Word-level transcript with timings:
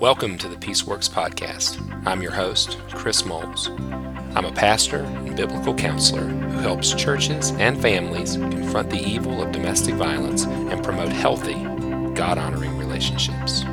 Welcome 0.00 0.38
to 0.38 0.48
the 0.48 0.54
Peaceworks 0.54 1.10
Podcast. 1.10 2.06
I'm 2.06 2.22
your 2.22 2.30
host, 2.30 2.78
Chris 2.90 3.24
Moles. 3.24 3.68
I'm 3.68 4.44
a 4.44 4.52
pastor 4.52 4.98
and 4.98 5.36
biblical 5.36 5.74
counselor 5.74 6.22
who 6.22 6.58
helps 6.60 6.94
churches 6.94 7.50
and 7.58 7.82
families 7.82 8.36
confront 8.36 8.90
the 8.90 9.00
evil 9.00 9.42
of 9.42 9.50
domestic 9.50 9.96
violence 9.96 10.44
and 10.44 10.84
promote 10.84 11.08
healthy, 11.08 11.54
God 12.14 12.38
honoring 12.38 12.78
relationships. 12.78 13.64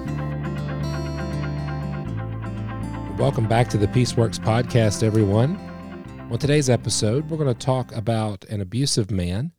Welcome 3.20 3.48
back 3.48 3.70
to 3.70 3.78
the 3.78 3.88
Peaceworks 3.88 4.39
Podcast, 4.39 5.04
everyone. 5.04 5.57
On 6.32 6.39
today's 6.39 6.71
episode, 6.71 7.30
we're 7.30 7.38
going 7.38 7.54
to 7.54 7.66
talk 7.66 7.96
about 7.96 8.46
an 8.46 8.62
abusive 8.62 9.12
man 9.12 9.52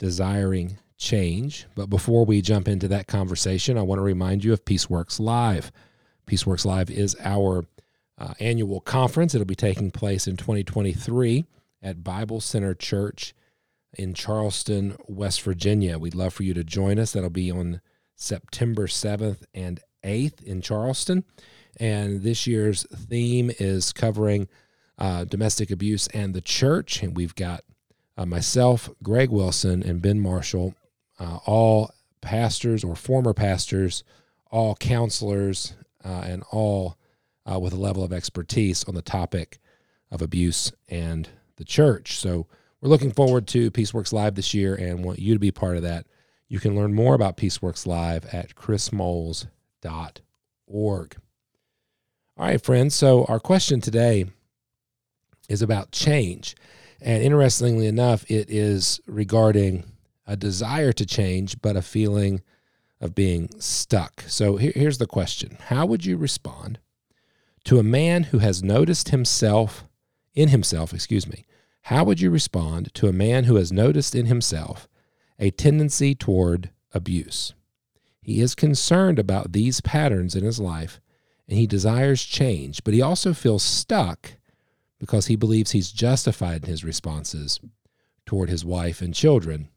desiring 0.00 0.78
change. 0.96 1.66
But 1.76 1.88
before 1.88 2.24
we 2.24 2.42
jump 2.42 2.66
into 2.66 2.88
that 2.88 3.06
conversation, 3.06 3.78
I 3.78 3.82
want 3.82 4.00
to 4.00 4.02
remind 4.02 4.42
you 4.42 4.52
of 4.52 4.64
Peaceworks 4.64 5.20
Live. 5.20 5.70
Peaceworks 6.28 6.66
Live 6.66 6.90
is 6.90 7.16
our 7.20 7.64
uh, 8.18 8.34
annual 8.38 8.80
conference. 8.80 9.34
It'll 9.34 9.46
be 9.46 9.54
taking 9.54 9.90
place 9.90 10.26
in 10.26 10.36
2023 10.36 11.46
at 11.82 12.04
Bible 12.04 12.40
Center 12.40 12.74
Church 12.74 13.34
in 13.94 14.12
Charleston, 14.12 14.96
West 15.06 15.40
Virginia. 15.40 15.98
We'd 15.98 16.14
love 16.14 16.34
for 16.34 16.42
you 16.42 16.52
to 16.52 16.62
join 16.62 16.98
us. 16.98 17.12
That'll 17.12 17.30
be 17.30 17.50
on 17.50 17.80
September 18.14 18.86
7th 18.86 19.44
and 19.54 19.80
8th 20.04 20.42
in 20.42 20.60
Charleston. 20.60 21.24
And 21.80 22.22
this 22.22 22.46
year's 22.46 22.82
theme 22.94 23.50
is 23.58 23.92
covering 23.92 24.48
uh, 24.98 25.24
domestic 25.24 25.70
abuse 25.70 26.08
and 26.08 26.34
the 26.34 26.42
church. 26.42 27.02
And 27.02 27.16
we've 27.16 27.34
got 27.34 27.64
uh, 28.18 28.26
myself, 28.26 28.90
Greg 29.02 29.30
Wilson, 29.30 29.82
and 29.82 30.02
Ben 30.02 30.20
Marshall, 30.20 30.74
uh, 31.18 31.38
all 31.46 31.90
pastors 32.20 32.84
or 32.84 32.94
former 32.94 33.32
pastors, 33.32 34.04
all 34.50 34.74
counselors, 34.74 35.74
uh, 36.04 36.22
and 36.24 36.42
all 36.50 36.96
uh, 37.50 37.58
with 37.58 37.72
a 37.72 37.76
level 37.76 38.04
of 38.04 38.12
expertise 38.12 38.84
on 38.84 38.94
the 38.94 39.02
topic 39.02 39.58
of 40.10 40.22
abuse 40.22 40.72
and 40.88 41.28
the 41.56 41.64
church. 41.64 42.18
So 42.18 42.46
we're 42.80 42.90
looking 42.90 43.12
forward 43.12 43.46
to 43.48 43.70
Peaceworks 43.70 44.12
Live 44.12 44.34
this 44.34 44.54
year 44.54 44.74
and 44.74 45.04
want 45.04 45.18
you 45.18 45.34
to 45.34 45.40
be 45.40 45.50
part 45.50 45.76
of 45.76 45.82
that. 45.82 46.06
You 46.48 46.60
can 46.60 46.76
learn 46.76 46.94
more 46.94 47.14
about 47.14 47.36
Peaceworks 47.36 47.86
Live 47.86 48.24
at 48.32 48.54
chrismoles.org. 48.54 49.46
All 52.36 52.46
right, 52.46 52.62
friends. 52.62 52.94
So 52.94 53.24
our 53.24 53.40
question 53.40 53.80
today 53.80 54.26
is 55.48 55.60
about 55.60 55.90
change. 55.90 56.54
And 57.00 57.22
interestingly 57.22 57.86
enough, 57.86 58.28
it 58.30 58.48
is 58.48 59.00
regarding 59.06 59.84
a 60.26 60.36
desire 60.36 60.92
to 60.92 61.06
change, 61.06 61.60
but 61.60 61.76
a 61.76 61.82
feeling 61.82 62.42
of 63.00 63.14
being 63.14 63.48
stuck. 63.58 64.22
So 64.26 64.56
here, 64.56 64.72
here's 64.74 64.98
the 64.98 65.06
question 65.06 65.58
How 65.66 65.86
would 65.86 66.04
you 66.04 66.16
respond 66.16 66.78
to 67.64 67.78
a 67.78 67.84
man 67.84 68.24
who 68.24 68.38
has 68.38 68.62
noticed 68.62 69.10
himself, 69.10 69.84
in 70.34 70.48
himself, 70.48 70.94
excuse 70.94 71.26
me, 71.26 71.44
how 71.82 72.04
would 72.04 72.20
you 72.20 72.30
respond 72.30 72.92
to 72.94 73.08
a 73.08 73.12
man 73.12 73.44
who 73.44 73.56
has 73.56 73.72
noticed 73.72 74.14
in 74.14 74.26
himself 74.26 74.88
a 75.38 75.50
tendency 75.50 76.14
toward 76.14 76.70
abuse? 76.92 77.54
He 78.20 78.40
is 78.40 78.54
concerned 78.54 79.18
about 79.18 79.52
these 79.52 79.80
patterns 79.80 80.34
in 80.34 80.44
his 80.44 80.60
life 80.60 81.00
and 81.48 81.56
he 81.56 81.66
desires 81.66 82.22
change, 82.24 82.84
but 82.84 82.92
he 82.92 83.00
also 83.00 83.32
feels 83.32 83.62
stuck 83.62 84.32
because 84.98 85.26
he 85.26 85.36
believes 85.36 85.70
he's 85.70 85.90
justified 85.90 86.64
in 86.64 86.70
his 86.70 86.84
responses 86.84 87.58
toward 88.26 88.50
his 88.50 88.64
wife 88.64 89.00
and 89.00 89.14
children 89.14 89.70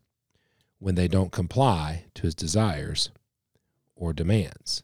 when 0.82 0.96
they 0.96 1.08
don't 1.08 1.32
comply 1.32 2.06
to 2.16 2.24
his 2.24 2.34
desires 2.34 3.12
or 3.96 4.14
demands. 4.14 4.82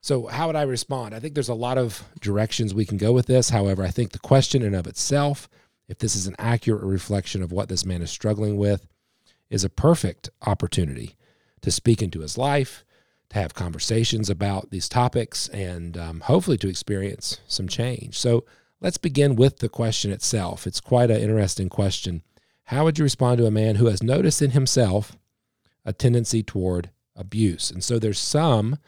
So, 0.00 0.26
how 0.26 0.48
would 0.48 0.56
I 0.56 0.62
respond? 0.62 1.14
I 1.14 1.20
think 1.20 1.34
there's 1.34 1.48
a 1.48 1.54
lot 1.54 1.78
of 1.78 2.02
directions 2.20 2.74
we 2.74 2.84
can 2.84 2.98
go 2.98 3.12
with 3.12 3.26
this. 3.26 3.50
However, 3.50 3.84
I 3.84 3.92
think 3.92 4.10
the 4.10 4.18
question 4.18 4.60
in 4.62 4.74
of 4.74 4.88
itself, 4.88 5.48
if 5.86 5.98
this 5.98 6.16
is 6.16 6.26
an 6.26 6.34
accurate 6.36 6.82
reflection 6.82 7.44
of 7.44 7.52
what 7.52 7.68
this 7.68 7.86
man 7.86 8.02
is 8.02 8.10
struggling 8.10 8.56
with, 8.56 8.88
is 9.50 9.62
a 9.62 9.70
perfect 9.70 10.28
opportunity 10.44 11.14
to 11.60 11.70
speak 11.70 12.02
into 12.02 12.18
his 12.18 12.36
life, 12.36 12.84
to 13.28 13.38
have 13.38 13.54
conversations 13.54 14.28
about 14.28 14.70
these 14.70 14.88
topics, 14.88 15.48
and 15.50 15.96
um, 15.96 16.20
hopefully 16.20 16.58
to 16.58 16.68
experience 16.68 17.38
some 17.46 17.68
change. 17.68 18.18
So, 18.18 18.44
let's 18.80 18.98
begin 18.98 19.36
with 19.36 19.58
the 19.60 19.68
question 19.68 20.10
itself. 20.10 20.66
It's 20.66 20.80
quite 20.80 21.12
an 21.12 21.20
interesting 21.20 21.68
question. 21.68 22.24
How 22.64 22.84
would 22.84 22.98
you 22.98 23.04
respond 23.04 23.38
to 23.38 23.46
a 23.46 23.50
man 23.50 23.76
who 23.76 23.86
has 23.86 24.02
noticed 24.02 24.42
in 24.42 24.50
himself 24.50 25.16
a 25.84 25.92
tendency 25.92 26.42
toward 26.42 26.90
abuse? 27.16 27.70
And 27.70 27.82
so 27.82 27.98
there's 27.98 28.18
some 28.18 28.78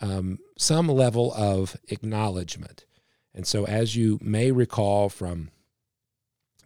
um, 0.00 0.38
some 0.56 0.88
level 0.88 1.32
of 1.34 1.76
acknowledgement. 1.88 2.86
And 3.34 3.46
so, 3.46 3.66
as 3.66 3.96
you 3.96 4.18
may 4.20 4.50
recall 4.50 5.08
from 5.08 5.50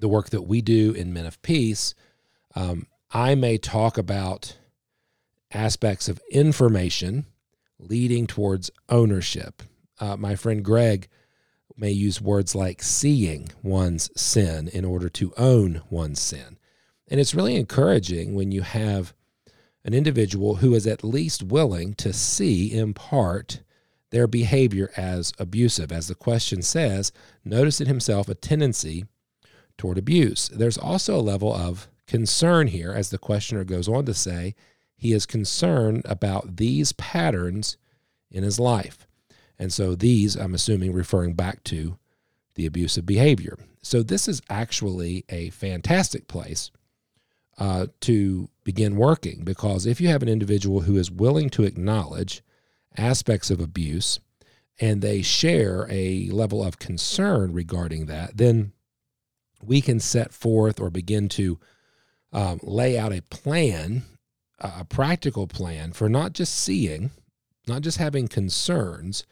the 0.01 0.09
work 0.09 0.31
that 0.31 0.43
we 0.43 0.61
do 0.61 0.93
in 0.93 1.13
Men 1.13 1.27
of 1.27 1.41
Peace, 1.43 1.95
um, 2.55 2.87
I 3.11 3.35
may 3.35 3.59
talk 3.59 3.99
about 3.99 4.57
aspects 5.53 6.09
of 6.09 6.21
information 6.31 7.27
leading 7.79 8.27
towards 8.27 8.71
ownership. 8.89 9.63
Uh, 10.01 10.17
my 10.17 10.35
friend 10.35 10.65
Greg 10.65 11.09
may 11.77 11.91
use 11.91 12.21
words 12.21 12.55
like 12.55 12.83
seeing 12.83 13.49
one's 13.63 14.11
sin 14.21 14.69
in 14.69 14.85
order 14.85 15.09
to 15.09 15.33
own 15.37 15.83
one's 15.91 16.21
sin. 16.21 16.59
And 17.09 17.21
it's 17.21 17.35
really 17.35 17.57
encouraging 17.57 18.35
when 18.35 18.53
you 18.53 18.63
have 18.63 19.13
an 19.85 19.95
individual 19.95 20.57
who 20.57 20.75
is 20.75 20.87
at 20.87 21.05
least 21.05 21.43
willing 21.43 21.95
to 21.95 22.13
see 22.13 22.73
in 22.73 22.95
part 22.95 23.61
their 24.11 24.27
behavior 24.27 24.91
as 24.97 25.33
abusive. 25.39 25.93
As 25.93 26.09
the 26.09 26.15
question 26.15 26.63
says, 26.63 27.13
notice 27.45 27.81
in 27.81 27.87
himself 27.87 28.29
a 28.29 28.35
tendency 28.35 29.05
toward 29.77 29.99
abuse. 29.99 30.49
There's 30.49 30.79
also 30.79 31.17
a 31.17 31.21
level 31.21 31.53
of 31.53 31.89
concern 32.07 32.69
here, 32.69 32.93
as 32.93 33.11
the 33.11 33.19
questioner 33.19 33.65
goes 33.65 33.89
on 33.89 34.07
to 34.07 34.15
say, 34.15 34.55
he 34.97 35.13
is 35.13 35.27
concerned 35.27 36.03
about 36.05 36.57
these 36.57 36.93
patterns 36.93 37.77
in 38.31 38.43
his 38.43 38.61
life. 38.61 39.07
And 39.59 39.73
so 39.73 39.95
these, 39.95 40.37
I'm 40.37 40.55
assuming, 40.55 40.93
referring 40.93 41.35
back 41.35 41.63
to 41.65 41.99
the 42.55 42.67
abusive 42.67 43.07
behavior. 43.07 43.59
So 43.83 44.03
this 44.03 44.29
is 44.29 44.43
actually 44.49 45.25
a 45.29 45.51
fantastic 45.51 46.29
place 46.29 46.71
uh, 47.59 47.87
to 48.01 48.49
begin 48.65 48.97
working 48.97 49.45
because 49.45 49.87
if 49.87 50.01
you 50.01 50.09
have 50.09 50.23
an 50.23 50.29
individual 50.29 50.83
who 50.83 50.97
is 50.97 51.11
willing 51.11 51.51
to 51.51 51.65
acknowledge 51.65 52.43
aspects 52.97 53.51
of 53.51 53.61
abuse 53.61 54.21
and 54.81 55.03
they 55.03 55.23
share 55.23 55.87
a 55.91 56.29
level 56.31 56.65
of 56.65 56.79
concern 56.79 57.53
regarding 57.53 58.07
that, 58.07 58.37
then 58.37 58.73
we 59.63 59.81
can 59.81 60.01
set 60.01 60.33
forth 60.33 60.81
or 60.81 60.91
begin 60.91 61.29
to 61.29 61.59
um, 62.33 62.59
lay 62.63 62.99
out 62.99 63.13
a 63.13 63.23
plan, 63.23 64.03
a 64.59 64.85
practical 64.85 65.47
plan 65.47 65.93
for 65.93 66.09
not 66.09 66.33
just 66.33 66.55
seeing, 66.55 67.11
not 67.69 67.83
just 67.83 67.99
having 67.99 68.27
concerns, 68.27 69.25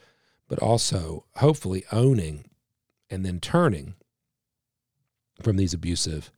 but 0.48 0.58
also 0.58 1.24
hopefully 1.36 1.84
owning 1.92 2.44
and 3.10 3.24
then 3.24 3.40
turning 3.40 3.94
from 5.40 5.56
these 5.56 5.74
abusive 5.74 6.30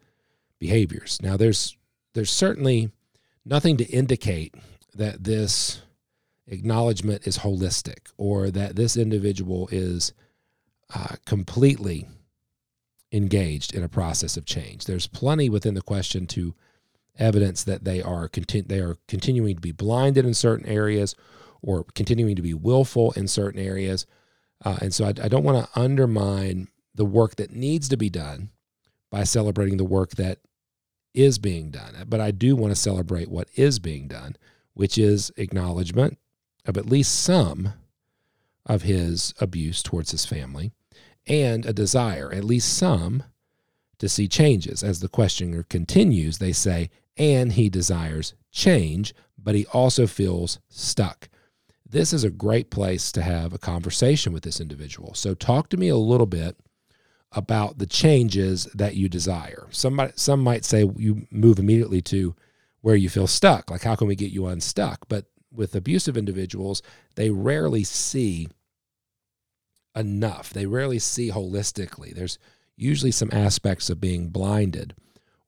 behaviors. 0.58 1.20
Now, 1.22 1.36
there's 1.36 1.76
there's 2.14 2.30
certainly 2.30 2.90
nothing 3.44 3.76
to 3.76 3.84
indicate 3.84 4.54
that 4.94 5.24
this 5.24 5.82
acknowledgement 6.46 7.26
is 7.26 7.38
holistic 7.38 8.12
or 8.16 8.50
that 8.50 8.76
this 8.76 8.96
individual 8.96 9.68
is 9.72 10.12
uh, 10.94 11.16
completely 11.26 12.06
engaged 13.12 13.74
in 13.74 13.82
a 13.82 13.88
process 13.88 14.36
of 14.36 14.44
change. 14.44 14.84
There's 14.84 15.06
plenty 15.06 15.48
within 15.48 15.74
the 15.74 15.82
question 15.82 16.26
to 16.28 16.54
evidence 17.18 17.62
that 17.64 17.84
they 17.84 18.02
are 18.02 18.28
they 18.66 18.80
are 18.80 18.96
continuing 19.06 19.54
to 19.54 19.60
be 19.60 19.72
blinded 19.72 20.24
in 20.24 20.34
certain 20.34 20.66
areas 20.66 21.14
or 21.64 21.84
continuing 21.94 22.36
to 22.36 22.42
be 22.42 22.54
willful 22.54 23.12
in 23.12 23.28
certain 23.28 23.60
areas. 23.60 24.06
Uh, 24.64 24.78
and 24.80 24.94
so 24.94 25.04
I, 25.04 25.08
I 25.08 25.28
don't 25.28 25.44
want 25.44 25.64
to 25.64 25.80
undermine 25.80 26.68
the 26.94 27.04
work 27.04 27.36
that 27.36 27.52
needs 27.52 27.88
to 27.88 27.96
be 27.96 28.10
done 28.10 28.50
by 29.10 29.24
celebrating 29.24 29.76
the 29.76 29.84
work 29.84 30.10
that 30.12 30.38
is 31.12 31.38
being 31.38 31.70
done. 31.70 31.94
But 32.08 32.20
I 32.20 32.30
do 32.30 32.56
want 32.56 32.72
to 32.72 32.80
celebrate 32.80 33.30
what 33.30 33.48
is 33.54 33.78
being 33.78 34.08
done, 34.08 34.36
which 34.74 34.98
is 34.98 35.32
acknowledgement 35.36 36.18
of 36.66 36.76
at 36.76 36.86
least 36.86 37.22
some 37.22 37.74
of 38.66 38.82
his 38.82 39.34
abuse 39.40 39.82
towards 39.82 40.10
his 40.10 40.24
family 40.24 40.72
and 41.26 41.64
a 41.64 41.72
desire, 41.72 42.32
at 42.32 42.44
least 42.44 42.76
some, 42.76 43.22
to 43.98 44.08
see 44.08 44.28
changes. 44.28 44.82
As 44.82 45.00
the 45.00 45.08
questioner 45.08 45.62
continues, 45.62 46.38
they 46.38 46.52
say, 46.52 46.90
and 47.16 47.52
he 47.52 47.68
desires 47.68 48.34
change, 48.50 49.14
but 49.38 49.54
he 49.54 49.66
also 49.66 50.06
feels 50.06 50.58
stuck. 50.68 51.28
This 51.94 52.12
is 52.12 52.24
a 52.24 52.30
great 52.30 52.70
place 52.70 53.12
to 53.12 53.22
have 53.22 53.52
a 53.52 53.58
conversation 53.58 54.32
with 54.32 54.42
this 54.42 54.60
individual. 54.60 55.14
So, 55.14 55.32
talk 55.32 55.68
to 55.68 55.76
me 55.76 55.86
a 55.86 55.96
little 55.96 56.26
bit 56.26 56.56
about 57.30 57.78
the 57.78 57.86
changes 57.86 58.64
that 58.74 58.96
you 58.96 59.08
desire. 59.08 59.68
Somebody, 59.70 60.12
some 60.16 60.40
might 60.40 60.64
say 60.64 60.90
you 60.96 61.28
move 61.30 61.60
immediately 61.60 62.02
to 62.02 62.34
where 62.80 62.96
you 62.96 63.08
feel 63.08 63.28
stuck. 63.28 63.70
Like, 63.70 63.84
how 63.84 63.94
can 63.94 64.08
we 64.08 64.16
get 64.16 64.32
you 64.32 64.48
unstuck? 64.48 65.06
But 65.08 65.26
with 65.52 65.76
abusive 65.76 66.16
individuals, 66.16 66.82
they 67.14 67.30
rarely 67.30 67.84
see 67.84 68.48
enough. 69.94 70.52
They 70.52 70.66
rarely 70.66 70.98
see 70.98 71.30
holistically. 71.30 72.12
There's 72.12 72.40
usually 72.76 73.12
some 73.12 73.30
aspects 73.32 73.88
of 73.88 74.00
being 74.00 74.30
blinded 74.30 74.96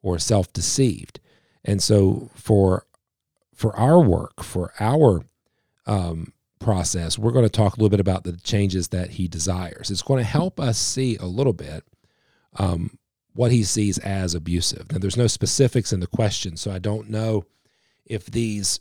or 0.00 0.20
self-deceived. 0.20 1.18
And 1.64 1.82
so 1.82 2.30
for 2.36 2.86
for 3.52 3.74
our 3.74 4.00
work, 4.00 4.44
for 4.44 4.72
our 4.78 5.24
um, 5.86 6.32
process, 6.58 7.18
we're 7.18 7.32
going 7.32 7.44
to 7.44 7.50
talk 7.50 7.74
a 7.74 7.76
little 7.76 7.90
bit 7.90 8.00
about 8.00 8.24
the 8.24 8.36
changes 8.38 8.88
that 8.88 9.10
he 9.10 9.28
desires. 9.28 9.90
It's 9.90 10.02
going 10.02 10.18
to 10.18 10.30
help 10.30 10.58
us 10.58 10.78
see 10.78 11.16
a 11.16 11.26
little 11.26 11.52
bit 11.52 11.84
um, 12.56 12.98
what 13.34 13.52
he 13.52 13.62
sees 13.62 13.98
as 13.98 14.34
abusive. 14.34 14.90
Now, 14.90 14.98
there's 14.98 15.16
no 15.16 15.26
specifics 15.26 15.92
in 15.92 16.00
the 16.00 16.06
question, 16.06 16.56
so 16.56 16.70
I 16.70 16.78
don't 16.78 17.10
know 17.10 17.44
if 18.04 18.26
these 18.26 18.80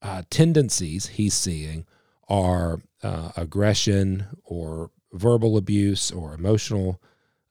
uh, 0.00 0.22
tendencies 0.30 1.06
he's 1.08 1.34
seeing 1.34 1.86
are 2.28 2.80
uh, 3.02 3.30
aggression 3.36 4.26
or 4.44 4.90
verbal 5.12 5.56
abuse 5.56 6.10
or 6.10 6.34
emotional 6.34 7.00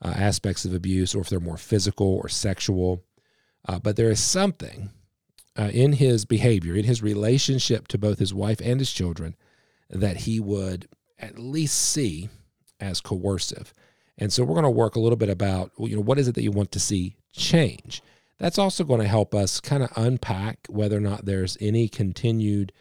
uh, 0.03 0.13
aspects 0.17 0.65
of 0.65 0.73
abuse, 0.73 1.13
or 1.13 1.21
if 1.21 1.29
they're 1.29 1.39
more 1.39 1.57
physical 1.57 2.07
or 2.07 2.27
sexual. 2.27 3.03
Uh, 3.67 3.77
but 3.77 3.95
there 3.95 4.09
is 4.09 4.19
something 4.19 4.89
uh, 5.57 5.69
in 5.71 5.93
his 5.93 6.25
behavior, 6.25 6.75
in 6.75 6.85
his 6.85 7.03
relationship 7.03 7.87
to 7.87 7.97
both 7.97 8.17
his 8.17 8.33
wife 8.33 8.59
and 8.61 8.79
his 8.79 8.91
children, 8.91 9.35
that 9.91 10.17
he 10.17 10.39
would 10.39 10.87
at 11.19 11.37
least 11.37 11.75
see 11.77 12.29
as 12.79 13.01
coercive. 13.01 13.73
And 14.17 14.31
so 14.31 14.43
we're 14.43 14.55
going 14.55 14.63
to 14.63 14.69
work 14.69 14.95
a 14.95 14.99
little 14.99 15.17
bit 15.17 15.29
about, 15.29 15.71
you 15.77 15.95
know, 15.95 16.01
what 16.01 16.19
is 16.19 16.27
it 16.27 16.35
that 16.35 16.43
you 16.43 16.51
want 16.51 16.71
to 16.73 16.79
see 16.79 17.17
change? 17.31 18.01
That's 18.39 18.57
also 18.57 18.83
going 18.83 19.01
to 19.01 19.07
help 19.07 19.35
us 19.35 19.59
kind 19.59 19.83
of 19.83 19.91
unpack 19.95 20.65
whether 20.67 20.97
or 20.97 21.01
not 21.01 21.25
there's 21.25 21.57
any 21.61 21.87
continued 21.87 22.71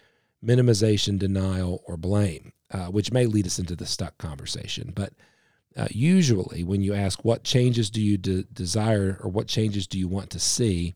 minimization, 0.44 1.18
denial, 1.18 1.82
or 1.86 1.96
blame, 1.96 2.52
uh, 2.70 2.86
which 2.86 3.12
may 3.12 3.26
lead 3.26 3.46
us 3.46 3.58
into 3.58 3.76
the 3.76 3.86
stuck 3.86 4.16
conversation. 4.18 4.92
But 4.94 5.12
uh, 5.76 5.88
usually, 5.90 6.64
when 6.64 6.82
you 6.82 6.94
ask 6.94 7.24
what 7.24 7.44
changes 7.44 7.90
do 7.90 8.00
you 8.00 8.16
de- 8.16 8.44
desire 8.44 9.18
or 9.22 9.30
what 9.30 9.48
changes 9.48 9.86
do 9.86 9.98
you 9.98 10.08
want 10.08 10.30
to 10.30 10.40
see, 10.40 10.94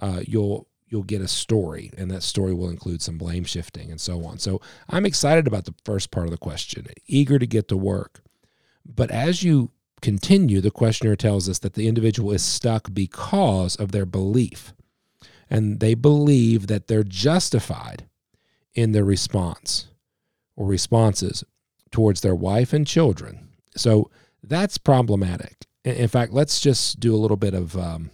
uh, 0.00 0.20
you'll 0.26 0.68
you'll 0.92 1.02
get 1.02 1.22
a 1.22 1.28
story, 1.28 1.90
and 1.96 2.10
that 2.10 2.22
story 2.22 2.52
will 2.52 2.68
include 2.68 3.00
some 3.00 3.16
blame 3.16 3.44
shifting 3.44 3.90
and 3.90 4.00
so 4.00 4.24
on. 4.24 4.38
So 4.38 4.60
I'm 4.90 5.06
excited 5.06 5.46
about 5.46 5.64
the 5.64 5.74
first 5.84 6.10
part 6.10 6.26
of 6.26 6.30
the 6.30 6.36
question, 6.36 6.86
eager 7.06 7.38
to 7.38 7.46
get 7.46 7.66
to 7.68 7.76
work. 7.76 8.22
But 8.84 9.10
as 9.10 9.42
you 9.42 9.70
continue, 10.02 10.60
the 10.60 10.70
questioner 10.70 11.16
tells 11.16 11.48
us 11.48 11.58
that 11.60 11.74
the 11.74 11.88
individual 11.88 12.30
is 12.30 12.44
stuck 12.44 12.92
because 12.92 13.74
of 13.76 13.92
their 13.92 14.04
belief. 14.04 14.74
And 15.48 15.80
they 15.80 15.94
believe 15.94 16.66
that 16.66 16.88
they're 16.88 17.02
justified 17.02 18.06
in 18.74 18.92
their 18.92 19.04
response 19.04 19.88
or 20.56 20.66
responses 20.66 21.42
towards 21.90 22.20
their 22.20 22.34
wife 22.34 22.72
and 22.72 22.86
children. 22.86 23.48
So 23.76 24.10
that's 24.42 24.76
problematic. 24.76 25.56
In 25.84 26.08
fact, 26.08 26.32
let's 26.32 26.60
just 26.60 27.00
do 27.00 27.14
a 27.14 27.18
little 27.18 27.36
bit 27.36 27.54
of 27.54 27.76
um, 27.76 28.10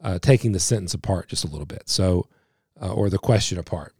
uh, 0.00 0.18
taking 0.18 0.52
the 0.52 0.60
sentence 0.60 0.94
apart 0.94 1.28
just 1.28 1.44
a 1.44 1.48
little 1.48 1.66
bit. 1.66 1.84
So, 1.86 2.26
uh, 2.80 2.92
or 2.92 3.08
the 3.08 3.18
question 3.18 3.58
apart. 3.58 3.94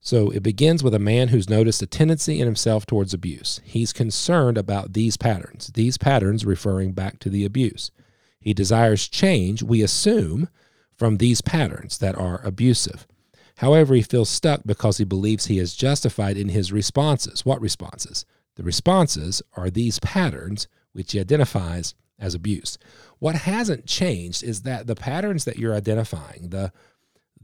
So 0.00 0.30
it 0.30 0.42
begins 0.42 0.84
with 0.84 0.94
a 0.94 1.00
man 1.00 1.28
who's 1.28 1.50
noticed 1.50 1.82
a 1.82 1.86
tendency 1.86 2.40
in 2.40 2.46
himself 2.46 2.86
towards 2.86 3.12
abuse. 3.12 3.60
He's 3.64 3.92
concerned 3.92 4.56
about 4.56 4.92
these 4.92 5.16
patterns, 5.16 5.72
these 5.74 5.98
patterns 5.98 6.44
referring 6.44 6.92
back 6.92 7.18
to 7.20 7.28
the 7.28 7.44
abuse. 7.44 7.90
He 8.38 8.54
desires 8.54 9.08
change, 9.08 9.64
we 9.64 9.82
assume, 9.82 10.48
from 10.94 11.16
these 11.16 11.40
patterns 11.40 11.98
that 11.98 12.16
are 12.16 12.40
abusive. 12.44 13.06
However, 13.56 13.94
he 13.94 14.02
feels 14.02 14.28
stuck 14.28 14.60
because 14.64 14.98
he 14.98 15.04
believes 15.04 15.46
he 15.46 15.58
is 15.58 15.74
justified 15.74 16.36
in 16.36 16.50
his 16.50 16.72
responses. 16.72 17.44
What 17.44 17.60
responses? 17.60 18.24
The 18.54 18.62
responses 18.62 19.42
are 19.56 19.70
these 19.70 19.98
patterns 19.98 20.68
which 20.92 21.12
he 21.12 21.20
identifies 21.20 21.94
as 22.18 22.34
abuse. 22.34 22.78
What 23.18 23.34
hasn't 23.34 23.86
changed 23.86 24.42
is 24.42 24.62
that 24.62 24.86
the 24.86 24.94
patterns 24.94 25.44
that 25.44 25.58
you're 25.58 25.74
identifying, 25.74 26.50
the 26.50 26.72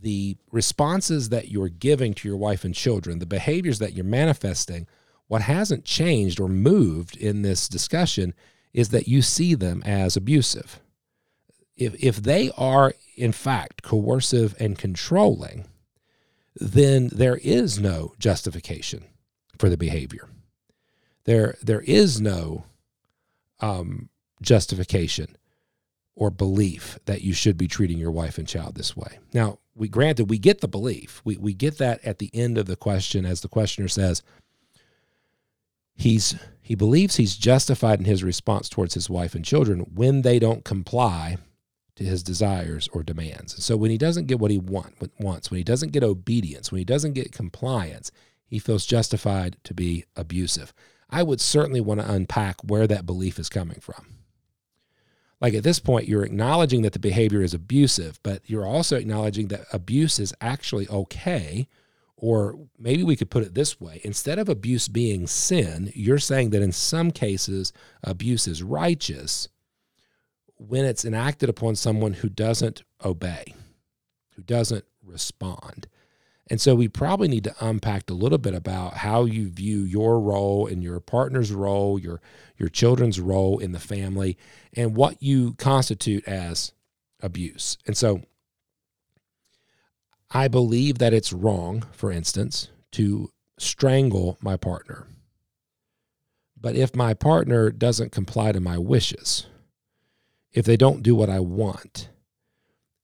the 0.01 0.37
responses 0.51 1.29
that 1.29 1.49
you're 1.49 1.69
giving 1.69 2.13
to 2.13 2.27
your 2.27 2.37
wife 2.37 2.65
and 2.65 2.75
children, 2.75 3.21
the 3.21 3.27
behaviors 3.27 3.79
that 3.79 3.93
you're 3.93 4.05
manifesting, 4.05 4.89
what 5.29 5.43
hasn't 5.43 5.85
changed 5.85 6.41
or 6.41 6.49
moved 6.49 7.17
in 7.17 7.43
this 7.43 7.69
discussion 7.69 8.35
is 8.73 8.89
that 8.89 9.07
you 9.07 9.23
see 9.23 9.55
them 9.55 9.81
as 9.85 10.17
abusive. 10.17 10.81
If 11.77 11.95
if 12.03 12.17
they 12.17 12.51
are 12.57 12.95
in 13.17 13.33
fact 13.33 13.83
coercive 13.83 14.55
and 14.59 14.79
controlling, 14.79 15.67
then 16.57 17.09
there 17.13 17.37
is 17.37 17.79
no 17.79 18.15
justification 18.19 19.05
for 19.59 19.69
the 19.69 19.77
behavior. 19.77 20.29
There 21.25 21.57
there 21.63 21.83
is 21.83 22.21
no 22.21 22.65
um, 23.61 24.09
justification 24.43 25.37
or 26.15 26.31
belief 26.31 26.99
that 27.07 27.23
you 27.23 27.33
should 27.33 27.57
be 27.57 27.69
treating 27.69 27.99
your 27.99 28.11
wife 28.11 28.39
and 28.39 28.47
child 28.47 28.75
this 28.75 28.97
way. 28.97 29.19
Now, 29.33 29.59
we 29.75 29.89
granted 29.89 30.29
we 30.29 30.39
get 30.39 30.61
the 30.61 30.69
belief. 30.69 31.23
We 31.25 31.37
we 31.37 31.55
get 31.55 31.79
that 31.79 32.05
at 32.05 32.19
the 32.19 32.31
end 32.35 32.59
of 32.59 32.67
the 32.67 32.77
question 32.77 33.25
as 33.25 33.41
the 33.41 33.49
questioner 33.49 33.89
says 33.89 34.23
he's 35.95 36.37
he 36.61 36.75
believes 36.75 37.17
he's 37.17 37.37
justified 37.37 37.99
in 37.99 38.05
his 38.05 38.23
response 38.23 38.69
towards 38.69 38.95
his 38.95 39.09
wife 39.09 39.35
and 39.35 39.45
children 39.45 39.81
when 39.95 40.23
they 40.23 40.39
don't 40.39 40.65
comply 40.65 41.39
to 41.97 42.05
his 42.05 42.23
desires 42.23 42.89
or 42.93 43.03
demands. 43.03 43.63
So 43.63 43.77
when 43.77 43.91
he 43.91 43.99
doesn't 43.99 44.27
get 44.27 44.39
what 44.39 44.51
he 44.51 44.59
want, 44.59 44.95
wants, 45.19 45.51
when 45.51 45.59
he 45.59 45.65
doesn't 45.65 45.93
get 45.93 46.05
obedience, 46.05 46.71
when 46.71 46.79
he 46.79 46.85
doesn't 46.85 47.13
get 47.13 47.33
compliance, 47.33 48.11
he 48.47 48.59
feels 48.59 48.87
justified 48.87 49.57
to 49.65 49.75
be 49.75 50.05
abusive. 50.17 50.73
I 51.11 51.23
would 51.23 51.41
certainly 51.41 51.81
want 51.81 52.01
to 52.01 52.11
unpack 52.11 52.63
where 52.63 52.87
that 52.87 53.05
belief 53.05 53.39
is 53.39 53.51
coming 53.51 53.81
from 53.81 54.07
like 55.43 55.53
at 55.53 55.65
this 55.65 55.81
point 55.81 56.09
you're 56.09 56.25
acknowledging 56.25 56.83
that 56.83 56.95
the 56.95 56.99
behavior 56.99 57.43
is 57.43 57.53
abusive 57.53 58.19
but 58.23 58.41
you're 58.47 58.67
also 58.67 58.97
acknowledging 58.97 59.49
that 59.49 59.67
abuse 59.73 60.19
is 60.19 60.33
actually 60.41 60.89
okay. 60.89 61.69
Or 62.17 62.57
maybe 62.79 63.03
we 63.03 63.17
could 63.17 63.31
put 63.31 63.43
it 63.43 63.53
this 63.53 63.81
way 63.81 64.01
instead 64.05 64.39
of 64.39 64.49
abuse 64.49 64.87
being 64.87 65.27
sin 65.27 65.91
you're 65.93 66.21
saying 66.21 66.51
that 66.51 66.63
in 66.63 66.71
some 66.73 67.11
cases 67.11 67.73
abuse 68.05 68.47
is 68.47 68.63
righteous 68.63 69.49
when 70.57 70.85
it's 70.85 71.05
enacted 71.05 71.49
upon 71.49 71.75
someone 71.75 72.13
who 72.13 72.29
doesn't 72.29 72.85
obey 73.05 73.55
who 74.37 74.43
doesn't 74.43 74.85
respond 75.05 75.89
and 76.53 76.61
so 76.61 76.75
we 76.75 76.87
probably 76.87 77.29
need 77.29 77.45
to 77.45 77.55
unpack 77.65 78.11
a 78.11 78.13
little 78.13 78.37
bit 78.37 78.53
about 78.53 78.99
how 78.99 79.25
you 79.25 79.49
view 79.49 79.85
your 79.85 80.21
role 80.21 80.67
and 80.67 80.83
your 80.83 81.01
partner's 81.01 81.51
role, 81.51 81.99
your 81.99 82.21
your 82.59 82.69
children's 82.69 83.19
role 83.19 83.59
in 83.59 83.73
the 83.73 83.81
family, 83.81 84.37
and 84.77 84.95
what 84.95 85.23
you 85.23 85.55
constitute 85.55 86.29
as 86.29 86.73
abuse. 87.23 87.79
And 87.87 87.97
so 87.97 88.21
I 90.31 90.47
believe 90.49 90.99
that 90.99 91.15
it's 91.15 91.33
wrong, 91.33 91.85
for 91.91 92.13
instance, 92.13 92.69
to 92.91 93.31
strangle 93.59 94.37
my 94.43 94.59
partner. 94.59 95.07
But 96.61 96.77
if 96.77 96.95
my 96.95 97.15
partner 97.15 97.71
doesn't 97.71 98.13
comply 98.13 98.53
to 98.53 98.61
my 98.61 98.77
wishes, 98.77 99.47
if 100.53 100.67
they 100.67 100.77
don't 100.77 101.03
do 101.03 101.15
what 101.15 101.31
I 101.31 101.41
want, 101.41 102.11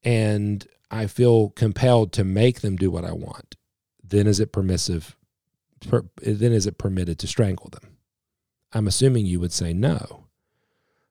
and 0.05 0.69
I 0.91 1.07
feel 1.07 1.51
compelled 1.51 2.13
to 2.15 2.25
make 2.25 2.61
them 2.61 2.77
do 2.77 2.91
what 2.91 3.05
I 3.05 3.13
want, 3.13 3.57
then 4.03 4.27
is 4.27 4.41
it 4.41 4.53
permissive? 4.53 5.17
Per, 5.87 6.05
then 6.23 6.53
is 6.53 6.67
it 6.67 6.79
permitted 6.79 7.19
to 7.21 7.27
strangle 7.27 7.69
them? 7.71 7.97
I'm 8.73 8.87
assuming 8.87 9.27
you 9.27 9.41
would 9.41 9.53
say 9.53 9.73
no. 9.73 10.25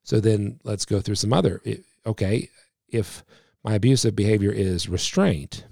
So 0.04 0.20
then 0.20 0.60
let's 0.64 0.86
go 0.86 1.00
through 1.00 1.16
some 1.16 1.34
other. 1.34 1.62
Okay, 2.06 2.50
if 2.88 3.24
my 3.64 3.76
abusive 3.76 4.16
behavior 4.16 4.52
is 4.52 4.90
restraint, 4.90 5.66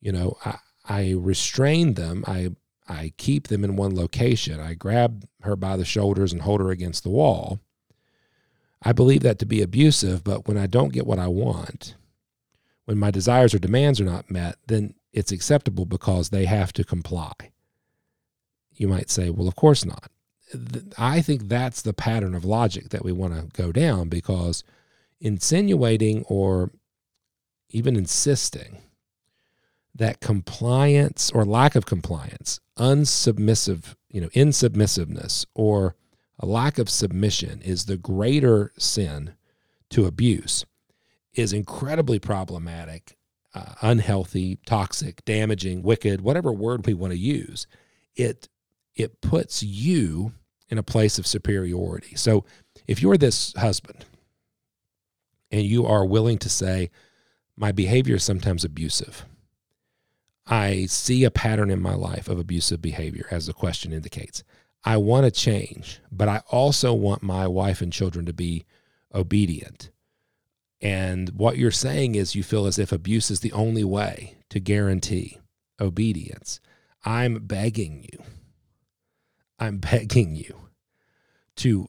you 0.00 0.12
know, 0.12 0.36
I, 0.44 0.58
I 0.84 1.14
restrain 1.16 1.94
them. 1.94 2.24
I 2.26 2.50
I 2.88 3.12
keep 3.16 3.48
them 3.48 3.64
in 3.64 3.76
one 3.76 3.94
location. 3.94 4.58
I 4.58 4.74
grab 4.74 5.24
her 5.42 5.54
by 5.54 5.76
the 5.76 5.84
shoulders 5.84 6.32
and 6.32 6.42
hold 6.42 6.60
her 6.60 6.70
against 6.70 7.04
the 7.04 7.10
wall. 7.10 7.60
I 8.82 8.92
believe 8.92 9.22
that 9.22 9.38
to 9.38 9.46
be 9.46 9.62
abusive, 9.62 10.24
but 10.24 10.48
when 10.48 10.58
I 10.58 10.66
don't 10.66 10.92
get 10.92 11.06
what 11.06 11.18
I 11.18 11.28
want, 11.28 11.94
when 12.90 12.98
my 12.98 13.12
desires 13.12 13.54
or 13.54 13.60
demands 13.60 14.00
are 14.00 14.04
not 14.04 14.32
met, 14.32 14.56
then 14.66 14.94
it's 15.12 15.30
acceptable 15.30 15.86
because 15.86 16.30
they 16.30 16.44
have 16.44 16.72
to 16.72 16.82
comply. 16.82 17.32
You 18.72 18.88
might 18.88 19.10
say, 19.10 19.30
well, 19.30 19.46
of 19.46 19.54
course 19.54 19.84
not. 19.84 20.10
I 20.98 21.20
think 21.20 21.46
that's 21.46 21.82
the 21.82 21.92
pattern 21.92 22.34
of 22.34 22.44
logic 22.44 22.88
that 22.88 23.04
we 23.04 23.12
want 23.12 23.34
to 23.34 23.62
go 23.62 23.70
down 23.70 24.08
because 24.08 24.64
insinuating 25.20 26.24
or 26.26 26.72
even 27.68 27.94
insisting 27.94 28.78
that 29.94 30.18
compliance 30.18 31.30
or 31.30 31.44
lack 31.44 31.76
of 31.76 31.86
compliance, 31.86 32.58
unsubmissive, 32.76 33.94
you 34.08 34.20
know, 34.20 34.30
insubmissiveness 34.30 35.46
or 35.54 35.94
a 36.40 36.46
lack 36.46 36.76
of 36.76 36.90
submission 36.90 37.62
is 37.62 37.84
the 37.84 37.96
greater 37.96 38.72
sin 38.76 39.34
to 39.90 40.06
abuse 40.06 40.64
is 41.34 41.52
incredibly 41.52 42.18
problematic. 42.18 43.16
uh, 43.54 43.74
unhealthy, 43.82 44.58
toxic, 44.66 45.24
damaging, 45.24 45.82
wicked, 45.82 46.20
whatever 46.20 46.52
word 46.52 46.86
we 46.86 46.94
want 46.94 47.12
to 47.12 47.18
use, 47.18 47.66
it 48.14 48.48
it 48.94 49.20
puts 49.20 49.62
you 49.62 50.32
in 50.68 50.78
a 50.78 50.82
place 50.82 51.18
of 51.18 51.26
superiority. 51.26 52.14
So 52.16 52.44
if 52.86 53.00
you're 53.00 53.16
this 53.16 53.54
husband 53.56 54.04
and 55.50 55.62
you 55.62 55.86
are 55.86 56.04
willing 56.04 56.38
to 56.38 56.48
say, 56.48 56.90
my 57.56 57.72
behavior 57.72 58.16
is 58.16 58.24
sometimes 58.24 58.64
abusive. 58.64 59.24
I 60.46 60.86
see 60.86 61.24
a 61.24 61.30
pattern 61.30 61.70
in 61.70 61.80
my 61.80 61.94
life 61.94 62.28
of 62.28 62.38
abusive 62.38 62.82
behavior, 62.82 63.26
as 63.30 63.46
the 63.46 63.52
question 63.52 63.92
indicates. 63.92 64.42
I 64.84 64.96
want 64.96 65.24
to 65.24 65.30
change, 65.30 66.00
but 66.10 66.28
I 66.28 66.42
also 66.50 66.92
want 66.92 67.22
my 67.22 67.46
wife 67.46 67.80
and 67.80 67.92
children 67.92 68.26
to 68.26 68.32
be 68.32 68.64
obedient. 69.14 69.90
And 70.80 71.30
what 71.30 71.58
you're 71.58 71.70
saying 71.70 72.14
is 72.14 72.34
you 72.34 72.42
feel 72.42 72.66
as 72.66 72.78
if 72.78 72.90
abuse 72.92 73.30
is 73.30 73.40
the 73.40 73.52
only 73.52 73.84
way 73.84 74.36
to 74.48 74.60
guarantee 74.60 75.38
obedience. 75.80 76.60
I'm 77.04 77.46
begging 77.46 78.06
you, 78.10 78.22
I'm 79.58 79.78
begging 79.78 80.34
you 80.34 80.68
to 81.56 81.88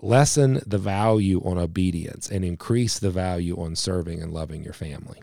lessen 0.00 0.60
the 0.66 0.78
value 0.78 1.40
on 1.44 1.58
obedience 1.58 2.30
and 2.30 2.44
increase 2.44 2.98
the 2.98 3.10
value 3.10 3.56
on 3.60 3.74
serving 3.74 4.22
and 4.22 4.32
loving 4.32 4.62
your 4.62 4.72
family. 4.72 5.22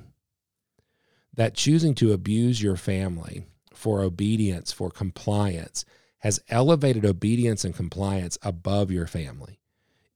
That 1.34 1.54
choosing 1.54 1.96
to 1.96 2.14
abuse 2.14 2.62
your 2.62 2.76
family 2.76 3.46
for 3.74 4.02
obedience, 4.02 4.72
for 4.72 4.90
compliance, 4.90 5.86
has 6.20 6.40
elevated 6.50 7.06
obedience 7.06 7.64
and 7.64 7.76
compliance 7.76 8.38
above 8.42 8.90
your 8.90 9.06
family. 9.06 9.60